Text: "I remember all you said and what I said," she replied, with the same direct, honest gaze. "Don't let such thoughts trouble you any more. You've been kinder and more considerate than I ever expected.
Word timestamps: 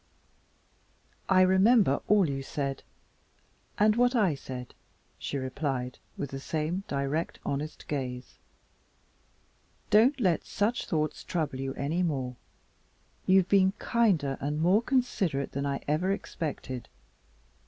"I 1.29 1.41
remember 1.41 2.01
all 2.07 2.27
you 2.27 2.41
said 2.41 2.81
and 3.77 3.95
what 3.95 4.15
I 4.15 4.33
said," 4.33 4.73
she 5.19 5.37
replied, 5.37 5.99
with 6.17 6.31
the 6.31 6.39
same 6.39 6.83
direct, 6.87 7.37
honest 7.45 7.87
gaze. 7.87 8.39
"Don't 9.91 10.19
let 10.19 10.43
such 10.43 10.87
thoughts 10.87 11.23
trouble 11.23 11.59
you 11.59 11.75
any 11.75 12.01
more. 12.01 12.35
You've 13.27 13.47
been 13.47 13.73
kinder 13.73 14.39
and 14.41 14.59
more 14.59 14.81
considerate 14.81 15.51
than 15.51 15.67
I 15.67 15.83
ever 15.87 16.11
expected. 16.11 16.89